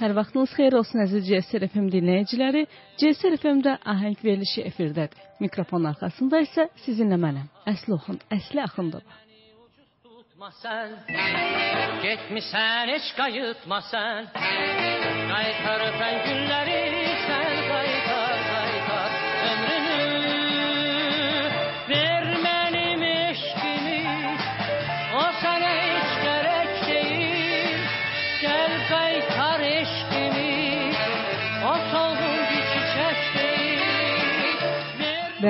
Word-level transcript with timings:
Hər 0.00 0.14
vaxtınız 0.16 0.52
xeyir 0.56 0.74
olsun 0.78 1.02
əziz 1.02 1.26
CSR 1.28 1.66
FM 1.66 1.90
dinləyiciləri. 1.92 2.62
CSR 3.00 3.34
FM-də 3.36 3.74
ahəng 3.92 4.14
verilişi 4.24 4.62
efirdədir. 4.70 5.26
Mikrofon 5.44 5.84
arxasında 5.90 6.40
isə 6.46 6.64
sizinlə 6.86 7.18
mənəm. 7.20 7.50
Əsli 7.68 7.92
oxun, 7.98 8.16
Əsli 8.32 8.62
Axundova. 8.64 9.18
Sən, 10.62 10.94
getmisən 12.00 12.94
heç 12.94 13.10
qayıtma 13.18 13.82
sən. 13.90 14.32
Qaytarıb 14.40 16.00
ən 16.08 16.18
günləri 16.30 16.99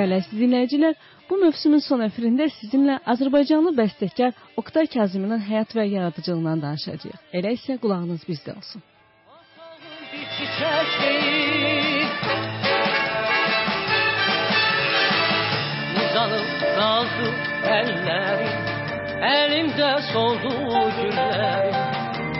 Bəli, 0.01 0.17
əziz 0.17 0.33
dinləyicilər, 0.33 0.95
bu 1.29 1.37
mövsümün 1.37 1.81
son 1.85 2.01
əfirində 2.01 2.47
sizinlə 2.55 2.95
Azərbaycanlı 3.13 3.75
bəstəkar 3.77 4.31
Oktay 4.57 4.87
Kazıminin 4.89 5.43
həyat 5.45 5.75
və 5.77 5.83
yaradıcılığından 5.91 6.63
danışacağıq. 6.63 7.19
Elə 7.37 7.51
isə 7.53 7.75
qulağınız 7.83 8.23
bizdə 8.25 8.55
olsun. 8.55 8.81
Uzanıb 16.01 16.49
qaldı 16.79 17.29
əllərim, 17.77 18.75
əlimdə 19.29 19.93
soldu 20.09 20.57
güllərim. 20.97 21.81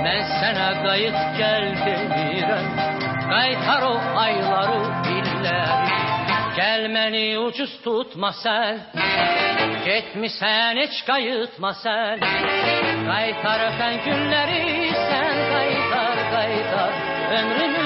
Mən 0.01 0.21
sənə 0.33 0.69
qayıt 0.81 1.23
gəl 1.37 1.71
demirəm, 1.85 2.69
qaytar 3.29 3.91
o 3.93 3.97
ayları, 4.25 4.85
illəri. 5.19 6.00
Gəl 6.55 6.87
məni 6.91 7.25
ucuz 7.39 7.77
tutma 7.83 8.31
sən 8.41 8.81
Getmisən 9.85 10.79
heç 10.81 10.97
qayıtma 11.07 11.71
sən 11.83 12.25
Qaytar 13.07 13.63
öpən 13.69 14.01
günləri 14.07 14.91
sən 14.97 15.39
Qaytar, 15.53 16.23
qaytar 16.35 16.91
ömrünü 17.39 17.80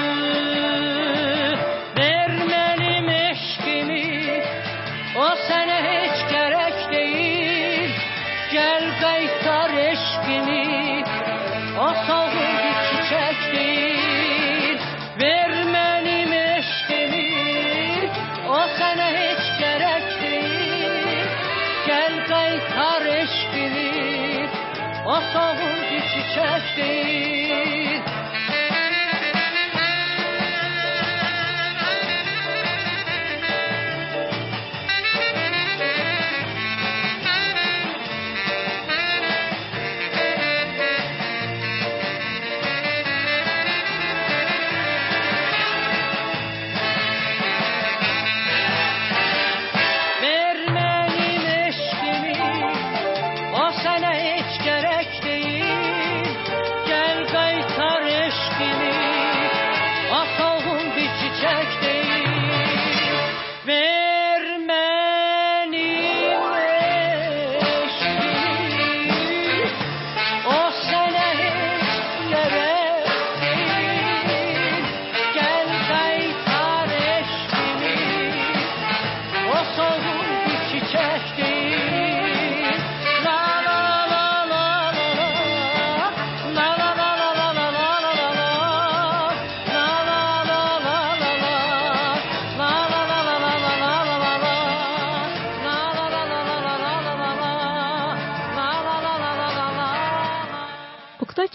O 25.06 25.16
soğuk 25.34 25.82
bir 25.92 26.06
çiçək 26.12 26.64
deyil 26.78 28.02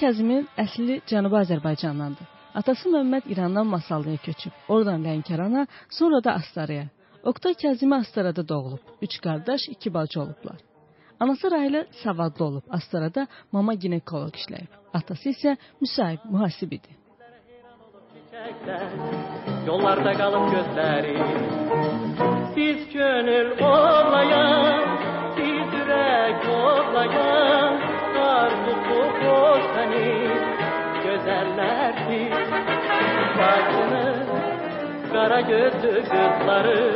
Kəzimin 0.00 0.46
əsli 0.56 0.94
Cənubi 1.10 1.36
Azərbaycandandır. 1.42 2.28
Atası 2.56 2.88
Məmməd 2.88 3.26
İrandan 3.28 3.66
Masallıya 3.68 4.16
köçüb, 4.24 4.54
oradan 4.72 5.02
Lənkərana, 5.04 5.66
sonra 5.92 6.22
da 6.24 6.38
Astaraya. 6.40 6.86
Oktay 7.22 7.52
Kəzimi 7.62 7.98
Astarada 7.98 8.46
doğulub. 8.48 8.80
Üç 9.02 9.18
qardaş, 9.20 9.68
iki 9.68 9.92
bacı 9.94 10.22
olublar. 10.22 10.56
Anası 11.20 11.52
Rahilə 11.52 11.84
savadlı 12.02 12.44
olub. 12.44 12.64
Astarada 12.70 13.26
mama 13.52 13.74
ginekoloq 13.74 14.40
işləyib. 14.40 14.72
Atası 14.94 15.34
isə 15.34 15.56
müsahib, 15.80 16.24
mühasib 16.32 16.72
idi. 16.72 16.96
Yollarda 19.66 20.12
qalıb 20.20 20.46
gözləri 20.54 21.16
Biz 22.56 22.80
könül 22.92 23.50
olayan 23.72 24.84
Biz 25.36 25.80
ürək 25.80 26.46
olayan 26.56 27.59
güzellerdi 32.08 32.40
Saçını 33.36 34.14
kara 35.12 35.40
gözlü 35.40 36.02
kızları 36.02 36.94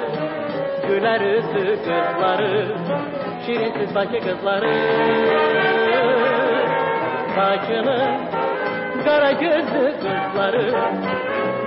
Güler 0.88 1.20
yüzlü 1.20 1.76
kızları 1.76 2.76
Şirinsiz 3.46 3.94
Bakı 3.94 4.20
kızları. 4.20 4.74
Saçını 7.34 8.18
kara 9.04 9.32
gözlü 9.32 9.92
kızları 9.92 10.70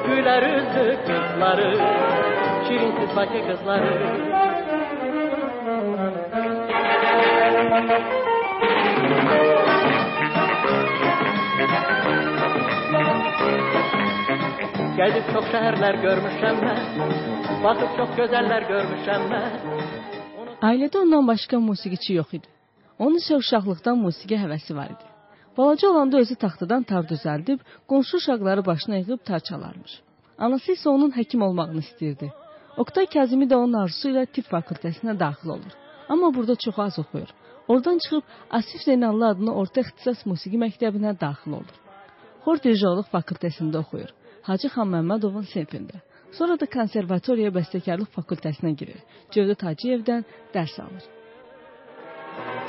Güler 0.07 0.43
yüzlü 0.43 0.97
kızları 1.07 1.73
Şirinsiz 2.67 3.15
Bakı 3.15 3.47
kızları 3.47 4.27
Gezip 14.97 15.27
çok 15.33 15.43
şehirler 15.53 15.95
görmüşəm 16.05 16.55
mən, 16.65 16.79
baxıb 17.63 17.91
çox 17.97 18.15
gözəllər 18.19 18.63
görmüşəm 18.71 19.27
mən. 19.31 19.45
Ailədə 20.69 20.97
ondan 21.03 21.27
başqa 21.27 21.59
musiqiçi 21.61 22.15
yox 22.15 22.33
idi. 22.37 22.49
Onun 22.97 23.19
isə 23.21 23.37
uşaqlıqdan 23.37 24.01
musiqi 24.05 24.39
həvəsi 24.43 24.75
var 24.79 24.89
idi. 24.95 25.05
Balaca 25.57 25.91
olanda 25.91 26.23
özü 26.23 26.39
taxtadan 26.43 26.87
tar 26.89 27.05
düzəldib, 27.11 27.61
qonşu 27.89 28.17
uşaqları 28.17 28.65
başına 28.65 28.97
yığıb 29.03 29.21
tar 29.29 29.39
çalarmış. 29.49 29.93
Anası 30.37 30.71
isə 30.77 30.89
onun 30.89 31.13
həkim 31.19 31.45
olmağını 31.45 31.85
istəyirdi. 31.85 32.33
Oktay 32.77 33.05
Kazimi 33.05 33.45
də 33.51 33.55
onun 33.55 33.79
arzusu 33.83 34.09
ilə 34.15 34.25
tibb 34.33 34.49
fakültəsinə 34.53 35.19
daxil 35.19 35.49
olur. 35.59 35.73
Amma 36.09 36.33
burada 36.35 36.55
çox 36.65 36.79
az 36.79 36.99
oxuyur. 36.99 37.31
Oradan 37.67 37.97
çıxıb 37.97 38.23
Asif 38.49 38.81
Zeynallı 38.81 39.27
adlı 39.27 39.51
orta 39.61 39.81
ixtisas 39.81 40.25
musiqi 40.25 40.57
məktəbinə 40.57 41.19
daxil 41.21 41.59
olur. 41.59 41.83
Xor 42.45 42.63
dirijorluq 42.63 43.13
fakültəsində 43.17 43.85
oxuyur. 43.85 44.11
Hacı 44.47 44.69
Xan 44.71 44.87
Məmmədovun 44.93 45.43
sinifində. 45.51 45.99
Sonra 46.37 46.55
da 46.61 46.67
konservatoriya 46.71 47.51
bəstəkarlıq 47.57 48.13
fakültəsinə 48.15 48.71
girir. 48.79 48.99
Cövdət 49.35 49.65
Hacıyevdən 49.67 50.23
dərs 50.53 50.75
alır. 50.83 51.07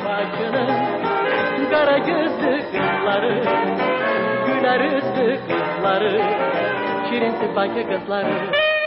Bakının 0.02 1.68
qara 1.74 1.98
gözlü 2.08 2.54
qızları, 2.72 3.34
gülər 4.48 4.86
üzlü 4.88 5.28
qızları, 5.52 6.16
şirinsiz 7.10 7.54
Bakı 7.60 7.86
qızları. 7.92 8.77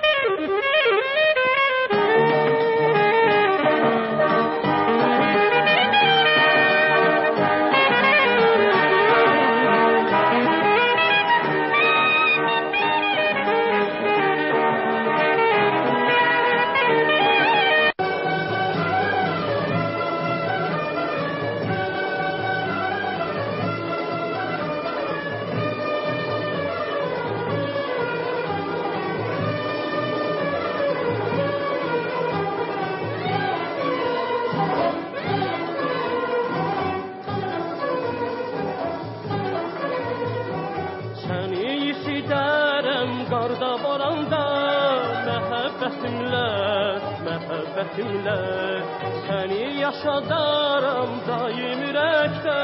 hasretimle 47.92 48.84
Seni 49.28 49.80
yaşadarım 49.82 51.10
daim 51.28 51.82
yürekte. 51.82 52.62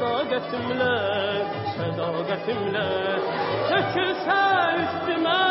Sadakatimle, 0.00 0.96
sadakatimle 1.76 2.86
Çekilse 3.68 4.38
üstüme. 4.82 5.47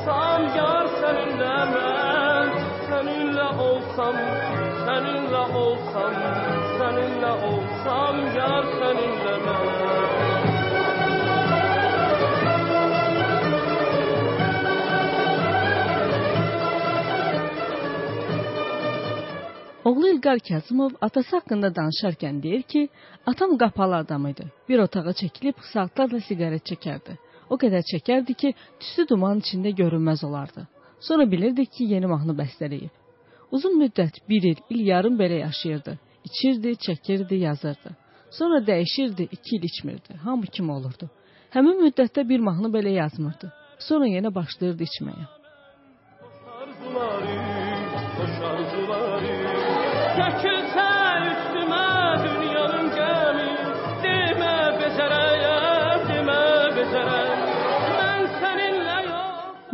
Olsam, 0.00 0.44
yar 0.56 0.86
səninlə 1.00 1.56
mən, 1.72 2.52
səninlə 2.88 3.48
olsam, 3.64 4.16
səninlə 4.86 5.42
olsam, 5.62 6.16
səninlə 6.78 7.32
olsam, 7.50 8.20
yar 8.36 8.64
səninlə 8.80 9.34
mən. 9.44 9.68
Oğlu 19.84 20.08
İlqar 20.08 20.38
Kazımov 20.48 20.92
atası 21.00 21.36
haqqında 21.36 21.68
danışarkən 21.78 22.42
deyir 22.42 22.62
ki, 22.62 22.88
atam 23.26 23.58
qapalı 23.58 23.96
adam 23.96 24.26
idi. 24.26 24.44
Bir 24.68 24.78
otağa 24.78 25.12
çəkilib 25.22 25.56
saatlarla 25.72 26.20
siqaret 26.28 26.64
çəkərdi. 26.70 27.16
O 27.50 27.58
qədər 27.58 27.82
çəkərdi 27.92 28.36
ki, 28.40 28.52
tüstü 28.80 29.08
duman 29.10 29.40
içində 29.42 29.72
görünməz 29.74 30.24
olardı. 30.24 30.66
Sonra 31.00 31.26
bilirdik 31.30 31.72
ki, 31.72 31.88
yeni 31.94 32.06
mahnı 32.06 32.36
bəstələyib. 32.38 32.92
Uzun 33.50 33.74
müddət, 33.80 34.20
bir 34.28 34.46
il, 34.52 34.62
il 34.70 34.86
yarım 34.86 35.18
belə 35.18 35.40
yaşayırdı. 35.40 35.98
İçirdi, 36.24 36.76
çəkirdi, 36.86 37.34
yazırdı. 37.34 37.96
Sonra 38.30 38.60
dəyişirdi, 38.66 39.28
iki 39.32 39.56
il 39.56 39.62
içmirdi. 39.62 40.14
Hamı 40.22 40.46
kimi 40.46 40.72
olurdu. 40.72 41.10
Həmin 41.50 41.82
müddətdə 41.84 42.28
bir 42.28 42.40
mahnı 42.40 42.70
belə 42.70 42.94
yazmırdı. 43.02 43.52
Sonra 43.78 44.06
yenə 44.06 44.34
başlayırdı 44.34 44.86
içməyə. 44.92 45.26
Arzuları, 46.60 47.49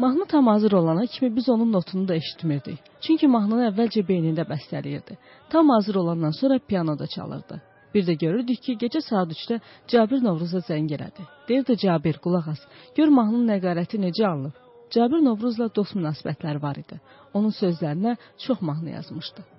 Mahnı 0.07 0.27
tam 0.27 0.47
hazır 0.47 0.73
olana 0.73 1.07
kimi 1.07 1.37
biz 1.37 1.49
onun 1.49 1.73
notunu 1.73 2.09
da 2.09 2.15
eşitmirdik. 2.15 2.79
Çünki 3.01 3.27
mahnını 3.27 3.65
əvvəlcə 3.71 4.05
beynində 4.11 4.45
bəstələyirdi. 4.47 5.17
Tam 5.51 5.69
hazır 5.69 5.95
olandan 5.95 6.31
sonra 6.31 6.59
pianoda 6.59 7.07
çalırdı. 7.07 7.61
Bir 7.95 8.07
də 8.07 8.15
görürdük 8.21 8.63
ki, 8.63 8.77
gecə 8.83 9.01
saat 9.09 9.35
3-də 9.35 9.59
Cabir 9.89 10.23
Novruza 10.25 10.63
zəng 10.69 10.87
elədi. 10.99 11.27
Deyirdi 11.49 11.77
Cabir, 11.77 12.21
qulaq 12.23 12.53
as. 12.55 12.63
Gör 12.97 13.11
mahnının 13.19 13.51
nəqarəti 13.51 13.99
necə 14.07 14.29
alınıb. 14.31 14.55
Cabir 14.95 15.27
Novruzla 15.27 15.69
dost 15.75 15.99
münasibətləri 15.99 16.63
var 16.63 16.79
idi. 16.85 17.01
Onun 17.35 17.51
sözlərinə 17.51 18.17
çox 18.47 18.63
mahnı 18.63 18.91
yazmışdı. 18.91 19.56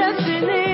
hasretini 0.00 0.71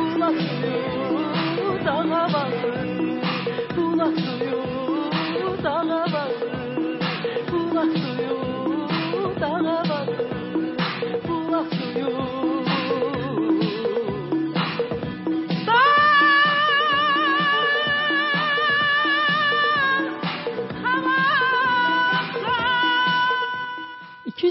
bulak 0.00 0.34
suyu, 0.34 1.84
dağ 1.84 2.10
havası, 2.10 2.72
bulak 3.76 4.14
suyu, 4.20 4.45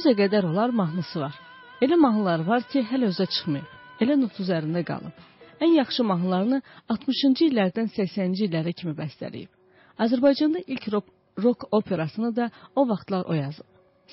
900-ə 0.05 0.19
qədər 0.19 0.45
olar 0.45 0.69
mahnısı 0.69 1.19
var. 1.19 1.35
Elə 1.81 1.97
mahnılar 1.97 2.43
var 2.45 2.61
ki, 2.69 2.83
hələ 2.85 3.07
özə 3.09 3.25
çıxmayıb. 3.25 3.69
Elə 4.03 4.17
not 4.21 4.37
üzərində 4.37 4.83
qalıb. 4.85 5.15
Ən 5.65 5.71
yaxşı 5.79 6.03
mahnılarını 6.05 6.59
60-cı 6.93 7.47
illərdən 7.47 7.89
80-ci 7.95 8.45
illərə 8.45 8.73
kimi 8.77 8.93
bəstələyib. 8.99 9.49
Azərbaycanda 9.97 10.61
ilk 10.67 10.85
rock, 10.93 11.07
rock 11.41 11.65
operasını 11.71 12.35
da 12.35 12.51
o 12.75 12.85
vaxtlar 12.87 13.25
o 13.25 13.33
yazıb. 13.33 13.65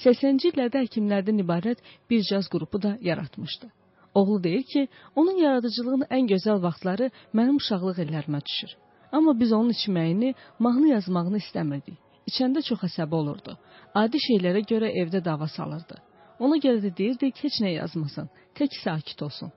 80-ci 0.04 0.54
illərdə 0.54 0.86
həkimlərdən 0.86 1.42
ibarət 1.44 1.84
bir 2.08 2.24
caz 2.30 2.48
qrupu 2.48 2.80
da 2.80 2.96
yaratmışdı. 3.00 3.68
Oğlu 4.14 4.42
deyir 4.44 4.62
ki, 4.62 4.88
onun 5.16 5.42
yaradıcılığının 5.44 6.08
ən 6.08 6.30
gözəl 6.32 6.62
vaxtları 6.62 7.10
mənim 7.36 7.60
uşaqlıq 7.60 8.00
illərimə 8.06 8.40
düşür. 8.48 8.78
Amma 9.12 9.36
biz 9.40 9.52
onun 9.52 9.76
içməyini, 9.76 10.34
mahnı 10.58 10.88
yazmağını 10.96 11.44
istəmirdik. 11.44 12.00
İçəndə 12.30 12.62
çox 12.66 12.84
əsəbi 12.88 13.14
olurdu. 13.18 13.56
Adi 13.94 14.18
şeylərə 14.26 14.62
görə 14.68 14.90
evdə 15.02 15.22
dava 15.24 15.48
salırdı. 15.48 15.98
Ona 16.42 16.58
görə 16.62 16.82
də 16.84 16.92
deyirdi 16.96 17.32
heç 17.42 17.60
nə 17.64 17.74
yazmasın, 17.76 18.28
tək 18.58 18.78
sakit 18.82 19.22
olsun. 19.22 19.52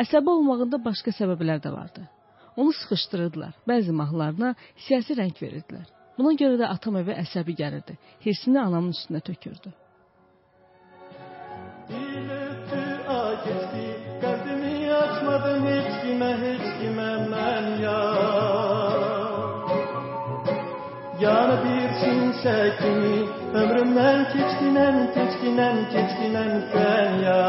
Əsəbi 0.00 0.32
olmağında 0.32 0.80
başqa 0.84 1.12
səbəblər 1.12 1.60
də 1.64 1.72
vardı. 1.72 2.04
Onu 2.56 2.72
sıxışdırırdılar. 2.72 3.54
Bəzi 3.68 3.92
mahnılarına 3.92 4.54
siyasi 4.86 5.16
rəng 5.16 5.36
verirdilər. 5.42 5.86
Buna 6.18 6.34
görə 6.36 6.60
də 6.60 6.68
atam 6.68 6.98
evə 7.00 7.16
əsəbi 7.24 7.56
gəlirdi. 7.56 7.96
Hirsini 8.24 8.60
anamın 8.60 8.92
üstünə 8.96 9.20
tökürdü. 9.24 9.72
Kalbimi 11.88 12.31
σε 22.42 22.54
κοιμηθείς 22.78 23.28
ομπρέμαν 23.60 24.18
και 24.32 24.38
τις 24.44 24.54
κινέντις 24.58 25.34
κινέντις 25.40 25.86
κινέντις 25.90 26.12
κινέντις 26.18 26.70
εννιά 26.98 27.40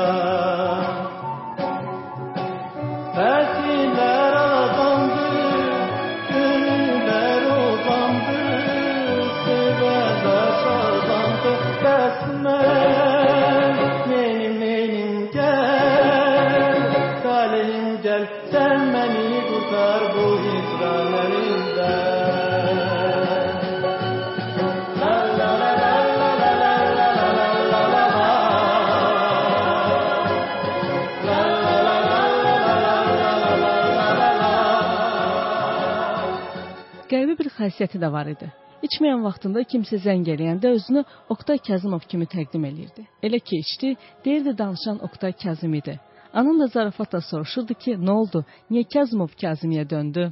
xasiyyəti 37.72 38.02
də 38.04 38.12
var 38.12 38.28
idi. 38.34 38.48
İçməyən 38.84 39.22
vaxtında 39.24 39.64
kimsə 39.72 40.00
zəng 40.04 40.28
eləyəndə 40.34 40.74
özünü 40.78 41.04
Oktay 41.34 41.60
Kazımov 41.68 42.04
kimi 42.12 42.26
təqdim 42.34 42.66
eləyirdi. 42.70 43.06
Elə 43.24 43.40
ki 43.40 43.60
içdi, 43.64 43.96
deyirdi 44.26 44.58
danışan 44.58 44.98
Oktay 45.08 45.34
Kazım 45.44 45.74
idi. 45.74 46.00
Anam 46.34 46.60
da 46.60 46.68
zarafatla 46.68 47.22
soruşurdu 47.22 47.74
ki, 47.74 47.92
nə 48.08 48.12
oldu? 48.12 48.46
Niyə 48.72 48.84
Kazımov 48.94 49.32
Kazımiyə 49.42 49.90
döndü? 49.90 50.32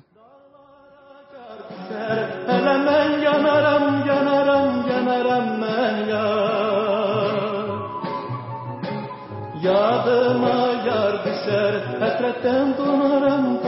Hele 2.48 2.76
ben 2.88 3.10
yanaram, 3.28 3.86
yanaram, 4.08 4.70
yanaram 4.92 5.48
ben 5.62 5.96
ya. 6.12 6.26
Yadıma 9.64 10.58
yar 10.88 11.16
hasretten 12.02 12.78
donaram, 12.78 13.46
donaram, 13.46 13.61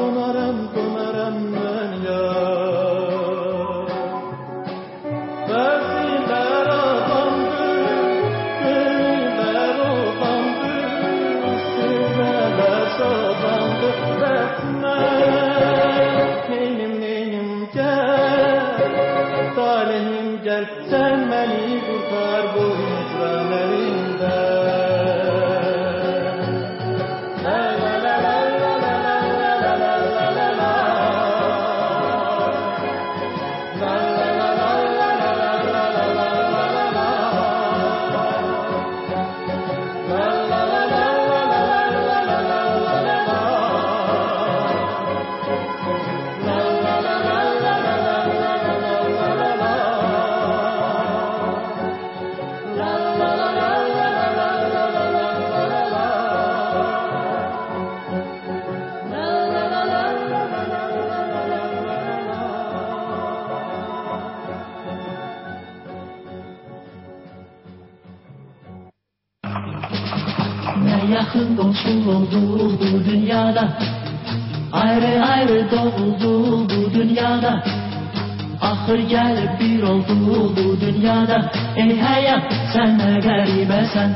Ey 81.75 82.00
hayat 82.00 82.53
sen 82.74 82.98
ne 82.98 83.20
garibesen 83.20 84.12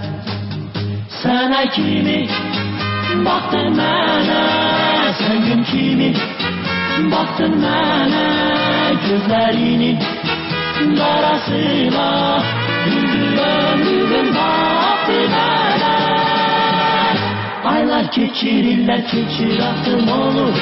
Sana 1.22 1.62
kimi 1.76 2.20
baktın 3.26 3.68
mənə 3.80 4.44
Sen 5.22 5.40
gün 5.46 5.64
kimi 5.70 6.10
baktın 7.12 7.54
mənə 7.64 8.28
Gözlerinin 9.06 9.98
qarasına 11.00 12.10
Güldü 12.86 13.24
ömrüm 13.48 14.30
baktı 14.38 15.20
mənə 15.34 15.96
Aylar 17.74 18.06
keçirirlər, 18.16 19.02
keçir 19.12 19.60
axım 19.70 20.08
olur. 20.22 20.56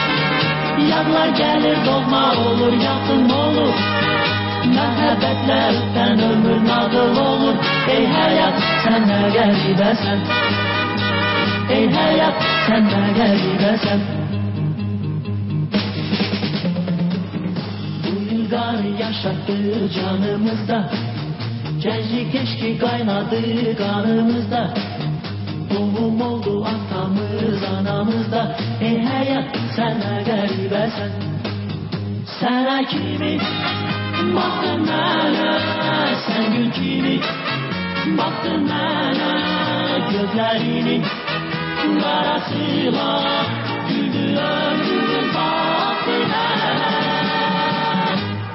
Yadlar 0.91 1.29
gəlir, 1.41 1.77
doğma 1.85 2.25
olur, 2.47 2.73
yaxın 2.87 3.29
olur 3.29 4.14
Məhəbbətlərdən 4.73 6.21
ömür 6.29 6.59
nağıl 6.67 7.17
olur. 7.21 7.55
Ey 7.95 8.05
həyat, 8.15 8.61
sən 8.83 9.07
nə 9.09 9.19
qəribəsən 9.35 10.23
Ey 11.75 11.87
həyat, 11.95 12.45
sən 12.67 12.89
nə 12.91 13.03
qəribəsən 13.19 14.05
Bu 18.03 18.13
yılgar 18.31 18.79
yaşattı 19.03 19.57
canımızda. 19.95 20.79
Gençlik 21.83 22.35
eşki 22.35 22.77
kaynadı 22.77 23.41
kanımızda 23.77 24.73
Doğum 25.73 26.21
oldu 26.21 26.65
atamız 26.65 27.63
anamızda. 27.79 28.57
Ey 28.81 29.03
hayat 29.03 29.45
sen 29.75 29.99
ne 29.99 30.23
garibesen 30.23 31.11
Sana 32.39 32.87
kimi 32.87 33.37
Baktığına 34.35 35.59
sen 36.27 36.53
gülkini 36.53 37.19
Baktığına 38.17 38.95
gözlerini. 40.11 41.01
Karasıyla 42.01 43.23
güldü 43.89 44.37
ömrüm 44.37 45.33
Baktığına 45.35 46.45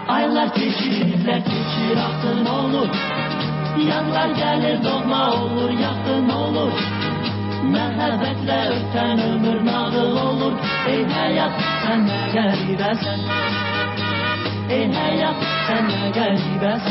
Aylar 0.08 0.46
geçir, 0.46 1.14
izler 1.14 1.42
olur. 2.46 2.88
Yazlar 3.88 4.28
gelir 4.28 4.84
dolma 4.84 5.32
olur 5.32 5.70
yakın 5.70 6.28
olur. 6.28 6.72
Merhabetle 7.64 8.68
öten 8.68 9.20
ömür 9.20 9.66
nağıl 9.66 10.16
olur. 10.16 10.52
Ey 10.88 11.04
hayat 11.04 11.52
sen 11.86 12.06
ne 12.06 13.69
الحياة 14.70 15.34
أنا 15.70 16.04
قلبي 16.14 16.58
بس 16.62 16.82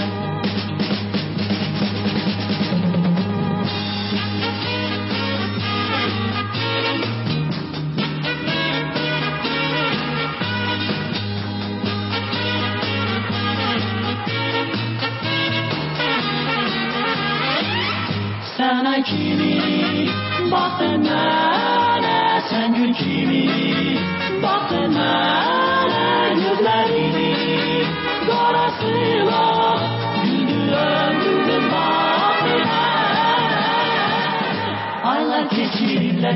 sana 18.58 19.04
kimi 19.04 20.10
Bahtım 20.52 21.06
öyle 21.06 22.42
sen 22.50 22.74
gül 22.76 22.94
kimi? 22.94 23.79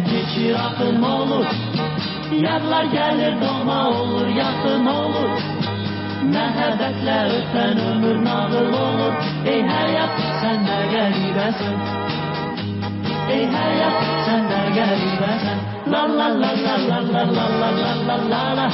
Keçir, 0.09 0.55
axın 0.65 1.01
olur, 1.15 1.45
yadlar 2.45 2.85
gəlir, 2.97 3.33
doğma 3.41 3.79
olur, 3.89 4.27
yaxın 4.41 4.85
olur. 4.85 5.53
Məhəbbətlə 6.31 7.15
ötən 7.37 7.79
ömür 7.83 8.19
nağıl 8.25 8.75
olur 8.79 9.15
Ey 9.53 9.59
həyat 9.67 10.21
sən 10.41 10.63
də 10.67 10.77
qəribəsən 10.93 11.75
Ey 13.33 13.43
həyat 13.55 13.97
sən 14.27 14.47
də 14.51 14.61
qəribəsən 14.77 15.59
La 15.93 16.03
la 16.13 16.29
la 16.43 16.51
la 16.63 16.77
la 16.87 16.99
la 17.11 17.25
la 17.33 17.47
la 17.49 17.69
la 17.81 17.91
la 18.07 18.17
la 18.31 18.43
la 18.59 18.67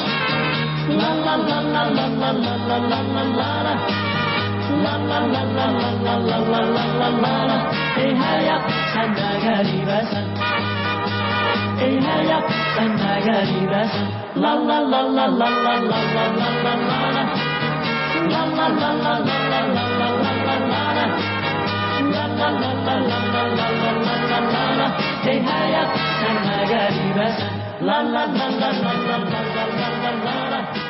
La 0.99 1.09
la 1.25 1.35
la 1.49 1.59
la 1.73 1.83
la 1.97 2.07
la 2.07 2.29
la 2.29 2.61
la 2.69 2.79
la 2.91 3.01
la 3.01 3.25
la 3.39 3.51
la 3.65 3.75
La 4.85 4.95
la 5.09 5.19
la 5.33 5.43
la 5.57 5.67
la 5.81 5.89
la 6.05 6.17
la 6.29 6.61
la 6.63 6.83
la 7.01 7.13
la 7.23 7.37
la 7.51 7.61
Ey 8.05 8.11
həyat 8.23 8.73
sən 8.93 9.15
də 9.21 9.31
qəribəsən 9.47 10.28
عناية 11.81 12.39
عناية 12.77 13.37
لباس 13.51 13.91
لا 14.35 14.55
لا 14.55 14.81
لا 14.81 15.01
لا 15.01 15.27
لا 15.27 15.49
لا 15.49 15.69
لا 15.69 15.99
لا 15.99 16.35
لا 16.35 16.49
لا 16.49 16.75
لا 16.75 16.99
لا 16.99 17.25
لا 18.09 18.39
لا 18.39 18.89
لا 18.89 19.09
لا 19.09 19.19
لا 19.19 19.43
لا 20.41 20.89
لا 30.49 30.88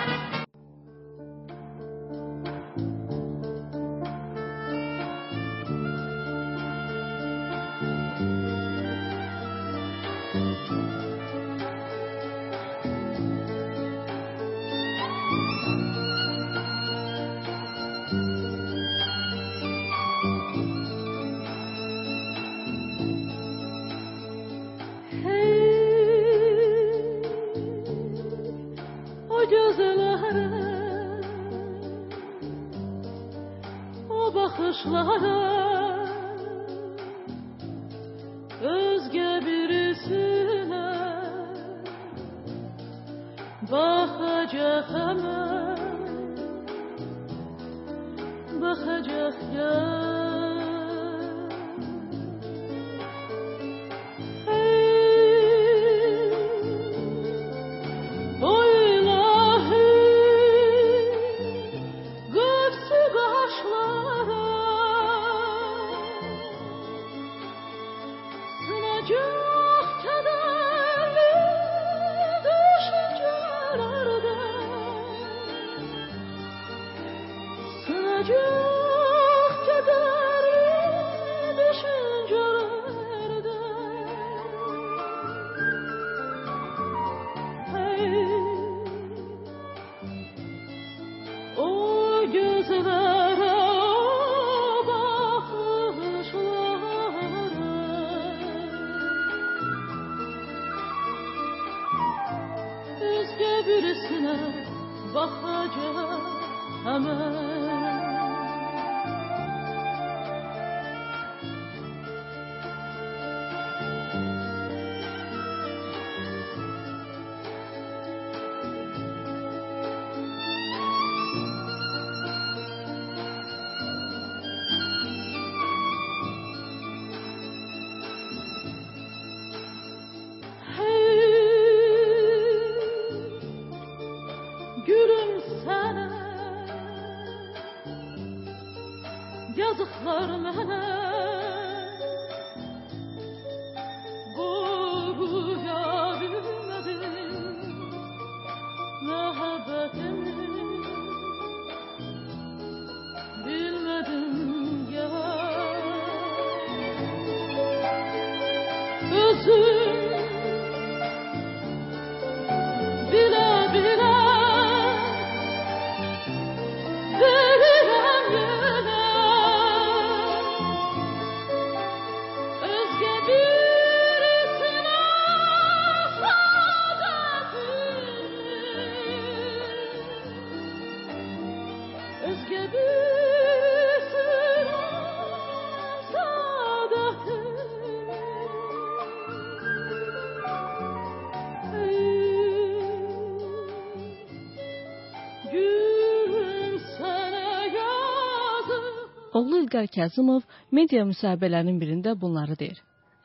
İlqar 199.69 199.87
Kazımov 199.93 200.41
media 200.73 201.03
müsahibələrinin 201.05 201.75
birində 201.77 202.15
bunları 202.21 202.55
deyir. 202.57 202.77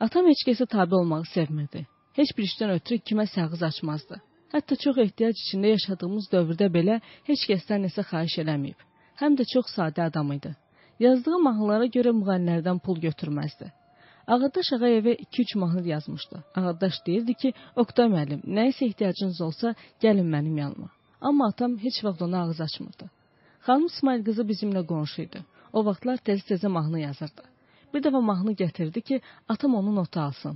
Atam 0.05 0.27
heç 0.29 0.43
kəsə 0.45 0.67
tabe 0.69 0.93
olmağı 0.95 1.25
sevmirdi. 1.33 1.79
Heç 2.13 2.33
bir 2.37 2.45
işdən 2.45 2.73
ötürü 2.75 2.99
kiməsə 3.09 3.45
ağız 3.45 3.63
açmazdı. 3.69 4.19
Hətta 4.53 4.77
çox 4.83 4.99
ehtiyac 5.03 5.39
içində 5.41 5.71
yaşadığımız 5.71 6.27
dövrdə 6.33 6.67
belə 6.75 6.99
heç 7.29 7.47
kəsdən 7.49 7.87
nəsə 7.87 8.05
xahiş 8.11 8.35
eləməyib. 8.43 8.77
Həm 9.21 9.39
də 9.39 9.47
çox 9.53 9.73
sadə 9.73 10.05
adam 10.05 10.35
idi. 10.35 10.51
Yazdığı 10.99 11.39
mahnılara 11.47 11.87
görə 11.97 12.13
müğənnilərdən 12.19 12.83
pul 12.85 13.01
götürməzdi. 13.07 13.71
Ağadaş 14.27 14.71
Ağayevə 14.77 15.17
2-3 15.25 15.57
mahnı 15.63 15.87
yazmışdı. 15.87 16.43
Ağadaş 16.61 17.01
deyirdi 17.07 17.33
ki, 17.41 17.53
Oqtay 17.75 18.11
müəllim, 18.13 18.45
nəyisə 18.59 18.85
ehtiyacınız 18.91 19.41
olsa, 19.41 19.73
gəlin 20.01 20.29
mənim 20.35 20.61
yanıma. 20.61 20.93
Amma 21.21 21.49
atam 21.49 21.77
heç 21.77 22.03
vaxt 22.03 22.21
ona 22.21 22.43
ağız 22.43 22.61
açmırdı. 22.61 23.09
Xanım 23.65 23.85
İsmail 23.85 24.23
qızı 24.25 24.43
bizimlə 24.51 24.85
qonşu 24.87 25.21
idi. 25.21 25.45
O 25.75 25.83
vaxtlar 25.83 26.21
tez-tezə 26.27 26.69
mahnı 26.71 27.01
yazırdı. 27.01 27.43
Bir 27.93 28.03
dəfə 28.05 28.21
mahnı 28.23 28.53
gətirdi 28.61 29.01
ki, 29.01 29.19
atam 29.49 29.75
onu 29.75 29.95
nota 29.95 30.21
alsın. 30.21 30.55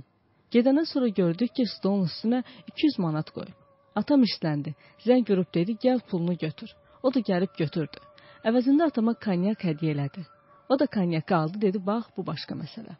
Gedəndən 0.54 0.88
sonra 0.92 1.08
gördük 1.20 1.52
ki, 1.56 1.66
stolun 1.76 2.08
üstünə 2.08 2.40
200 2.72 2.98
manat 3.04 3.30
qoyub. 3.36 3.56
Atam 4.00 4.24
işləndi. 4.24 4.72
Zəng 5.04 5.26
görüb 5.28 5.52
dedi, 5.54 5.76
gəl 5.84 6.00
pulunu 6.10 6.38
götür. 6.40 6.72
O 7.02 7.12
da 7.14 7.20
gəlib 7.30 7.52
götürdü. 7.58 8.00
Əvəzində 8.48 8.88
atama 8.88 9.14
konyak 9.26 9.68
hədiyyə 9.68 9.94
elədi. 9.96 10.24
O 10.68 10.78
da 10.78 10.86
konyakı 10.86 11.36
aldı, 11.36 11.60
dedi, 11.68 11.86
bax, 11.86 12.08
bu 12.16 12.26
başqa 12.26 12.56
məsələ. 12.56 12.96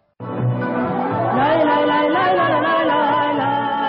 Lay 1.40 1.58
lay 1.68 1.84
lay 1.92 2.08
lay 2.16 2.32
lay 2.36 2.58
lay. 2.64 2.88
Lay 2.90 3.79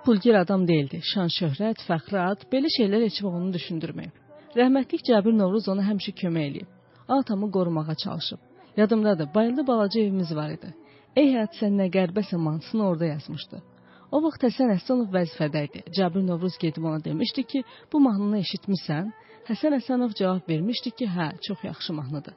Atam 0.00 0.14
pulgir 0.14 0.34
adam 0.34 0.68
değildi. 0.68 1.00
Şan, 1.12 1.28
şöhrət, 1.28 1.82
fəxri 1.84 2.16
ad, 2.18 2.44
belə 2.52 2.68
şeylər 2.72 3.02
heç 3.04 3.18
vaxt 3.20 3.36
onu 3.38 3.50
düşündürməyib. 3.52 4.14
Rəhmətlik 4.56 5.02
Cabir 5.08 5.34
Novruz 5.36 5.68
ona 5.68 5.84
həmişə 5.84 6.14
kömək 6.20 6.46
eləyib. 6.50 6.70
Atamı 7.08 7.50
qorumağa 7.52 7.94
çalışıb. 8.04 8.38
Yadımdadır, 8.76 9.28
bayıldı 9.34 9.66
balaca 9.66 10.00
evimiz 10.00 10.32
var 10.36 10.54
idi. 10.56 10.72
Ey 11.16 11.28
həyat 11.34 11.52
sən 11.60 11.76
nə 11.80 11.90
qərbəsən 11.96 12.40
mahnısını 12.46 12.86
orada 12.86 13.10
yazmışdı. 13.12 13.60
O 14.12 14.22
vaxt 14.24 14.48
Həsən 14.48 14.72
Həsənov 14.76 15.12
vəzifədə 15.18 15.64
idi. 15.68 15.84
Cabir 15.98 16.26
Novruz 16.30 16.56
gedib 16.64 16.84
ona 16.84 17.04
demişdi 17.04 17.42
ki, 17.52 17.64
bu 17.92 18.00
mahnını 18.00 18.40
eşitmisən? 18.40 19.12
Həsən 19.52 19.78
Həsənov 19.78 20.16
cavab 20.16 20.48
vermişdi 20.48 20.96
ki, 20.96 21.12
hə, 21.16 21.30
çox 21.46 21.64
yaxşı 21.64 21.92
mahnıdır. 21.92 22.34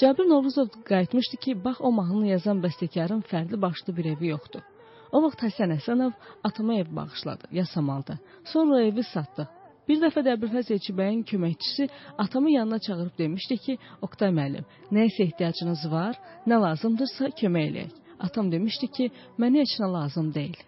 Cabir 0.00 0.28
Novruzov 0.28 0.68
qayıtmışdı 0.84 1.36
ki, 1.36 1.64
bax 1.64 1.76
o 1.80 1.92
mahnını 1.92 2.26
yazan 2.34 2.60
bəstəkarın 2.64 3.24
fərqli 3.32 3.62
başlı 3.62 3.96
bir 3.96 4.04
evi 4.04 4.34
yoxdur. 4.36 4.75
O 5.16 5.22
vaxt 5.24 5.46
Həsən 5.46 5.72
Həsənov 5.72 6.12
atama 6.44 6.74
ev 6.82 6.88
bağışladı, 6.96 7.48
yasamalda. 7.58 8.18
Sonra 8.52 8.82
evi 8.84 9.04
satdı. 9.14 9.46
Bir 9.88 10.00
dəfə 10.02 10.20
də 10.26 10.34
Əbülfəz 10.36 10.68
Elçibəyin 10.74 11.22
köməkçisi 11.30 11.86
atamı 12.18 12.50
yanına 12.50 12.78
çağırıb 12.86 13.14
demişdi 13.18 13.56
ki, 13.64 13.78
Oqtay 14.02 14.32
müəllim, 14.38 14.66
nə 14.92 15.06
isə 15.08 15.22
ehtiyacınız 15.28 15.86
var, 15.92 16.18
nə 16.46 16.58
lazımdırsa 16.64 17.30
kömək 17.40 17.68
eləyək. 17.70 17.94
Atam 18.26 18.52
demişdi 18.52 18.90
ki, 18.96 19.10
mənə 19.40 19.62
heç 19.64 19.78
nə 19.80 19.88
lazım 19.92 20.34
deyil. 20.34 20.58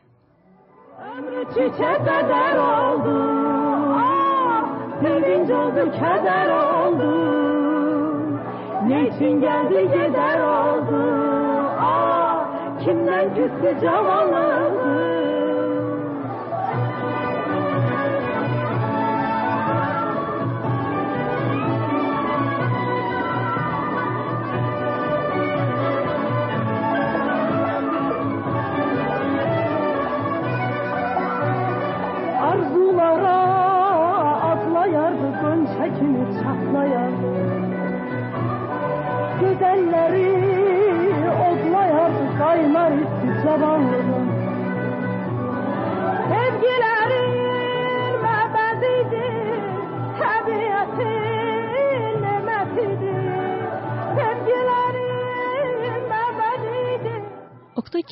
Ömrü 1.11 1.45
çiçe 1.55 1.93
bedel 2.07 2.57
oldu. 2.73 3.17
Ah, 4.01 4.65
sevinç 5.03 5.51
oldu, 5.61 5.93
keder 6.01 6.49
oldu. 6.73 7.11
Ne 8.89 9.09
için 9.09 9.41
geldi 9.41 9.81
gider 9.95 10.41
oldu. 10.41 11.18
Ah, 12.79 12.85
kimden 12.85 13.35
küstü 13.35 13.81
cavanlığı. 13.83 14.88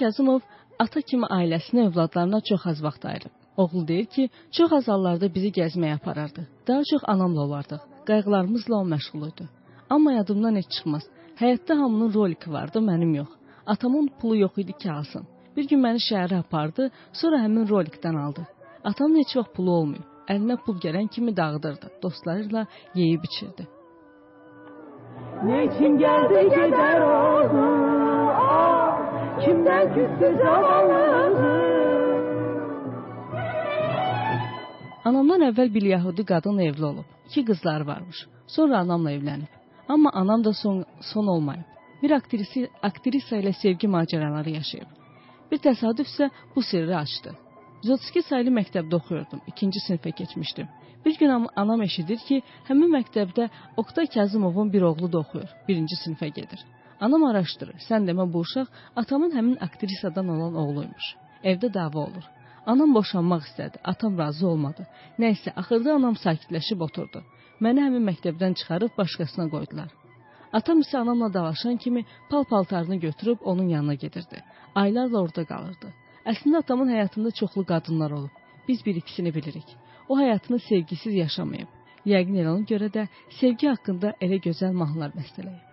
Kazımov 0.07 0.45
ata 0.79 1.01
kimi 1.03 1.27
ailəsinə, 1.37 1.89
övladlarına 1.89 2.39
çox 2.49 2.67
az 2.71 2.83
vaxt 2.85 3.05
ayırıb. 3.11 3.33
Oğlu 3.63 3.89
deyir 3.89 4.05
ki, 4.15 4.29
çox 4.57 4.73
az 4.79 4.89
hallarda 4.93 5.27
bizi 5.35 5.51
gəzməyə 5.57 5.97
aparardı. 5.99 6.43
Daha 6.69 6.83
çox 6.91 7.03
anamla 7.13 7.41
olardıq. 7.47 7.81
Qayğılarımızla 8.09 8.75
o 8.83 8.85
məşğul 8.93 9.25
idi. 9.29 9.49
Amma 9.91 10.13
yadımdan 10.13 10.57
heç 10.61 10.69
çıxmaz. 10.75 11.05
Həyatda 11.41 11.79
hamının 11.81 12.15
roliki 12.15 12.53
vardı, 12.53 12.79
mənim 12.91 13.17
yox. 13.17 13.31
Atamın 13.67 14.11
pulu 14.21 14.37
yox 14.37 14.59
idi 14.59 14.73
ki, 14.73 14.93
alsın. 14.93 15.27
Bir 15.57 15.69
gün 15.69 15.83
məni 15.87 16.03
şəhərə 16.09 16.39
apardı, 16.45 16.91
sonra 17.13 17.43
həmin 17.45 17.67
rolikdən 17.73 18.17
aldı. 18.25 18.47
Atamın 18.85 19.19
heç 19.23 19.37
vaxt 19.37 19.55
pulu 19.57 19.71
olmayıb. 19.81 20.07
Əlinə 20.29 20.57
pul 20.65 20.79
gələn 20.87 21.09
kimi 21.15 21.37
dağıdırdı. 21.37 21.91
Dostlarıyla 22.03 22.67
yeyib 22.95 23.23
içirdi. 23.25 23.69
Ne 25.45 25.65
için 25.65 25.99
geldi 25.99 26.41
gider 26.55 27.01
oldu 27.01 27.63
ah, 27.67 27.96
Kimden 29.45 29.95
küstü 29.95 30.29
zavallığı 30.43 31.07
Anamdan 35.07 35.43
əvvəl 35.49 35.69
bir 35.75 35.85
yəhudi 35.93 36.25
qadın 36.27 36.59
evli 36.59 36.85
olub. 36.85 37.09
İki 37.29 37.45
qızları 37.45 37.87
varmış. 37.87 38.19
Sonra 38.47 38.79
anamla 38.79 39.13
evlənib. 39.13 39.51
Amma 39.89 40.11
anam 40.13 40.45
da 40.45 40.53
son, 40.53 40.85
son 41.01 41.27
olmayıb. 41.27 41.67
Bir 42.03 42.11
aktrisi, 42.11 42.71
aktrisa 42.83 43.37
ilə 43.37 43.53
sevgi 43.63 43.87
macəraları 43.97 44.51
yaşayıb. 44.59 44.89
Bir 45.51 45.59
təsadüf 45.67 46.09
isə 46.11 46.31
bu 46.57 46.63
sirri 46.63 46.97
açdı. 46.97 47.35
Zotski 47.83 48.23
saylı 48.23 48.51
məktəbdə 48.61 48.95
oxuyurdum. 49.01 49.41
İkinci 49.47 49.79
sinifə 49.87 50.13
keçmişdim. 50.13 50.69
Bir 51.05 51.19
gün 51.19 51.29
am- 51.29 51.51
anam 51.57 51.83
eşidir 51.83 52.19
ki, 52.29 52.43
həmin 52.69 52.91
məktəbdə 52.99 53.49
Oqtay 53.77 54.07
Kazımovun 54.07 54.73
bir 54.73 54.83
oğlu 54.83 55.13
da 55.13 55.19
oxuyur. 55.19 55.51
Birinci 55.69 55.95
sinifə 56.03 56.29
gedir. 56.29 56.61
Anam 57.01 57.25
araşdırır. 57.29 57.77
Sən 57.89 58.07
demə 58.09 58.25
bu 58.33 58.41
uşaq 58.47 58.69
atamın 58.97 59.33
həmin 59.37 59.57
aktrisadan 59.67 60.29
olan 60.35 60.55
oğluymuş. 60.63 61.07
Evdə 61.45 61.69
dava 61.75 61.99
olur. 62.09 62.25
Anam 62.67 62.95
boşanmaq 62.95 63.43
istədi. 63.49 63.77
Atam 63.85 64.19
razı 64.19 64.47
olmadı. 64.49 64.87
Nəysə, 65.19 65.53
axırda 65.61 65.95
anam 65.95 66.17
sakitləşib 66.25 66.81
oturdu. 66.89 67.23
Məni 67.61 67.85
həmin 67.87 68.09
məktəbdən 68.11 68.57
çıxarıb 68.61 68.97
başqasına 68.99 69.47
qoydular. 69.55 69.91
Atam 70.53 70.81
isə 70.85 70.97
anamla 70.99 71.29
dalaşan 71.35 71.77
kimi 71.77 72.05
pal-paltarını 72.31 72.97
götürüb 72.97 73.39
onun 73.45 73.69
yanına 73.69 73.95
gedirdi. 73.95 74.43
Aylarla 74.75 75.21
orada 75.21 75.45
qalırdı. 75.53 75.93
Əslində 76.33 76.65
atamın 76.65 76.91
həyatında 76.95 77.35
çoxlu 77.41 77.65
qadınlar 77.65 78.11
olub. 78.11 78.35
Biz 78.69 78.87
bir 78.87 78.95
ikisini 79.03 79.35
bilirik. 79.35 79.77
O 80.09 80.19
həyatını 80.19 80.59
sevgisiz 80.69 81.15
yaşamayıb. 81.15 81.69
Yəqin 82.07 82.43
elə 82.43 82.51
ona 82.57 82.67
görə 82.73 82.91
də 82.99 83.09
sevgi 83.41 83.69
haqqında 83.69 84.17
elə 84.21 84.43
gözəl 84.49 84.73
mahnılar 84.73 85.15
bəstələyib. 85.21 85.66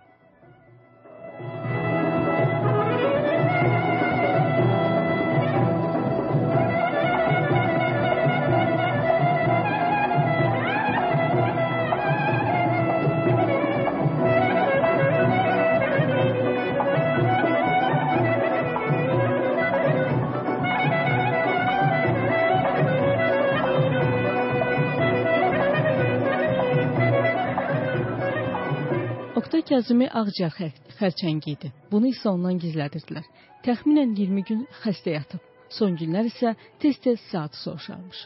Kazımi 29.68 30.06
ağciyər 30.20 30.52
xər 30.52 30.72
xərçəngi 30.98 31.54
idi. 31.56 31.68
Bunu 31.90 32.10
isə 32.12 32.28
ondan 32.28 32.58
gizlədirdilər. 32.60 33.24
Təxminən 33.64 34.10
20 34.18 34.42
gün 34.48 34.58
xəstə 34.82 35.14
yatıb. 35.14 35.40
Son 35.72 35.96
günlər 35.96 36.28
isə 36.28 36.52
tez-tez 36.82 37.20
saatı 37.30 37.56
soruşarmış. 37.62 38.18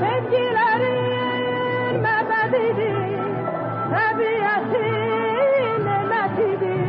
Sevgilerin 0.00 0.96
mebedidir, 2.04 2.96
tabiatın 3.92 5.84
nemetidir. 5.88 6.80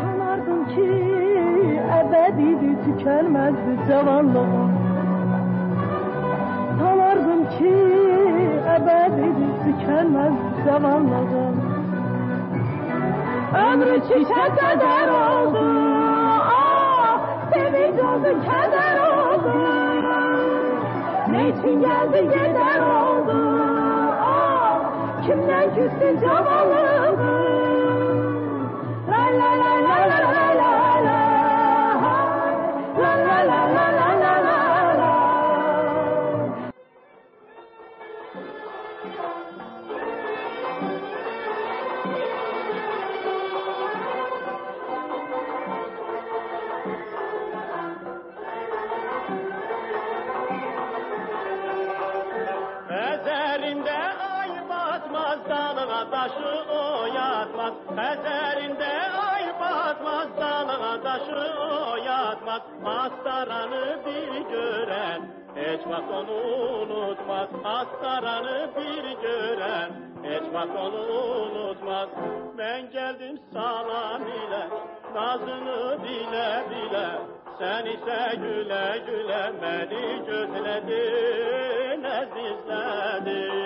Sanardım 0.00 0.62
ki 0.72 0.88
ebedidir, 2.00 2.74
tükenmezdi 2.84 3.72
zavallı. 3.88 4.44
Sanardım 6.78 7.42
ki 7.58 8.03
ebedidir, 8.76 9.52
tükenmezdi 9.64 10.64
zavallı. 10.66 11.54
Ömrü 13.54 14.00
çiçek 14.00 14.58
kadar 14.58 15.08
oldu, 15.08 15.58
ah, 16.40 17.20
sevinç 17.52 18.00
oldu, 18.00 18.40
keder 18.44 18.96
oldu. 18.98 19.52
Ne 21.30 21.48
için 21.48 21.80
geldi 21.80 22.22
gider 22.22 22.80
oldu 22.80 23.36
ah, 24.22 24.80
Kimden 25.26 25.74
küstü 25.74 26.18
zavallı 26.20 26.93
taşı 56.24 56.72
oyatmaz 56.72 57.72
Ezerinde 57.92 58.92
ay 59.32 59.60
batmaz 59.60 60.28
dağına 60.40 61.02
taşı 61.02 61.60
oyatmaz. 61.92 62.62
Hastaranı 62.84 63.98
bir 64.06 64.50
gören 64.50 65.22
hiç 65.56 65.86
vakt 65.86 66.12
onu 66.12 66.36
unutmaz. 66.82 67.48
Hastaranı 67.62 68.70
bir 68.76 69.22
gören 69.22 69.90
hiç 70.22 70.54
vakt 70.54 70.76
onu 70.76 71.02
unutmaz. 71.42 72.08
Ben 72.58 72.90
geldim 72.90 73.38
salam 73.52 74.22
ile 74.22 74.68
nazını 75.14 75.98
bile 76.02 76.64
bile. 76.70 77.08
Sen 77.58 77.86
ise 77.86 78.36
güle 78.36 79.02
güle 79.06 79.52
beni 79.62 80.24
gözledin, 80.26 82.04
ezizledin. 82.04 83.63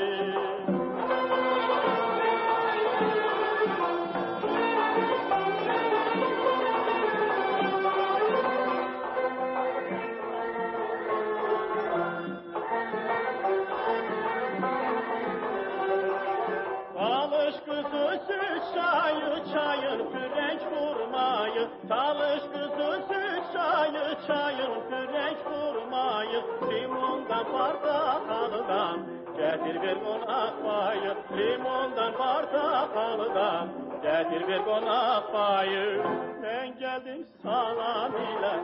Getir 29.58 29.82
bir 29.82 29.94
konak 30.04 30.62
payı. 30.64 31.14
Limondan 31.38 32.12
portakaldan 32.12 33.68
getir 34.02 34.48
bir 34.48 34.58
konak 34.64 35.32
payı. 35.32 36.02
Ben 36.42 36.78
geldim 36.78 37.26
salam 37.42 38.12
ile, 38.12 38.54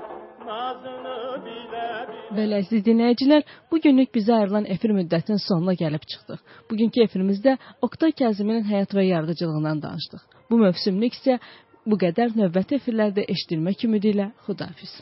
nazını 0.47 1.45
bile 1.45 1.89
bile. 2.09 2.41
Belə 2.41 2.61
əziz 2.63 2.85
dinləyicilər, 2.89 3.43
bu 3.71 3.81
günlük 3.81 4.15
bizə 4.15 4.33
ayrılan 4.41 4.65
efir 4.75 4.91
müddətinin 4.91 5.43
sonuna 5.49 5.75
gəlib 5.83 6.05
çıxdıq. 6.11 6.41
Bugünkü 6.71 7.01
efirimizdə 7.07 7.57
Oktay 7.83 8.13
Kazıminin 8.13 8.65
həyat 8.71 8.95
və 8.95 9.03
yaradıcılığından 9.03 9.83
danışdıq. 9.83 10.23
Bu 10.51 10.59
mövsümlük 10.59 11.13
isə 11.21 11.39
bu 11.87 11.99
qədər 12.05 12.37
növbəti 12.39 12.81
efirlərdə 12.81 13.27
eşidilmək 13.35 13.85
ümidi 13.89 14.15
ilə 14.15 14.31
xudahafiz. 14.47 14.95